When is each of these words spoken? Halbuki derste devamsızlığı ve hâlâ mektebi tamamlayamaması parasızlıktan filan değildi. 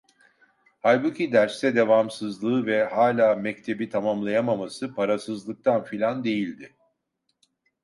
Halbuki 0.83 1.31
derste 1.31 1.75
devamsızlığı 1.75 2.65
ve 2.65 2.83
hâlâ 2.83 3.35
mektebi 3.35 3.89
tamamlayamaması 3.89 4.93
parasızlıktan 4.95 5.83
filan 5.83 6.23
değildi. 6.23 6.75